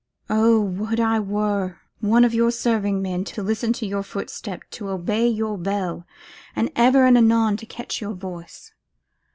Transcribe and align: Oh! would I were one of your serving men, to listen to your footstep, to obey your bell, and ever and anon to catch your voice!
Oh! 0.31 0.59
would 0.59 0.99
I 0.99 1.19
were 1.19 1.77
one 1.99 2.25
of 2.25 2.33
your 2.33 2.49
serving 2.49 3.03
men, 3.03 3.23
to 3.25 3.43
listen 3.43 3.71
to 3.73 3.85
your 3.85 4.01
footstep, 4.01 4.63
to 4.71 4.89
obey 4.89 5.27
your 5.27 5.59
bell, 5.59 6.07
and 6.55 6.71
ever 6.75 7.05
and 7.05 7.19
anon 7.19 7.55
to 7.57 7.67
catch 7.67 8.01
your 8.01 8.13
voice! 8.15 8.71